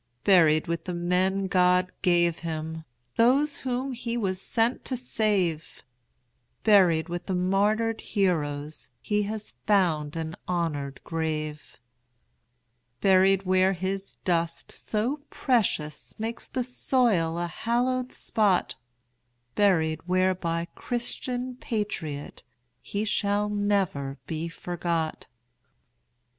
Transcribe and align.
Buried 0.23 0.65
with 0.65 0.85
the 0.85 0.95
men 0.95 1.45
God 1.45 1.91
gave 2.01 2.39
him, 2.39 2.85
Those 3.17 3.59
whom 3.59 3.93
he 3.93 4.17
was 4.17 4.41
sent 4.41 4.83
to 4.85 4.97
save; 4.97 5.83
Buried 6.63 7.07
with 7.07 7.27
the 7.27 7.35
martyred 7.35 8.01
heroes, 8.01 8.89
He 8.99 9.21
has 9.29 9.53
found 9.67 10.15
an 10.15 10.35
honored 10.47 11.01
grave. 11.03 11.77
Buried 12.99 13.43
where 13.43 13.73
his 13.73 14.15
dust 14.25 14.71
so 14.71 15.19
precious 15.29 16.17
Makes 16.19 16.47
the 16.47 16.63
soil 16.63 17.37
a 17.37 17.45
hallowed 17.45 18.11
spot; 18.11 18.73
Buried 19.53 20.07
where 20.07 20.33
by 20.33 20.65
Christian 20.73 21.57
patriot 21.57 22.41
He 22.81 23.05
shall 23.05 23.49
never 23.49 24.17
be 24.25 24.47
forgot. 24.47 25.27